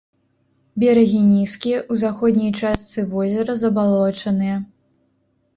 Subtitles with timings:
[0.83, 4.57] Берагі нізкія, у заходняй частцы возера забалочаныя.